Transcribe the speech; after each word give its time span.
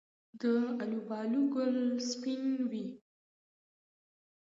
د 0.41 0.43
الوبالو 0.83 1.41
ګل 1.53 1.77
سپین 2.09 2.43
وي؟ 2.71 2.85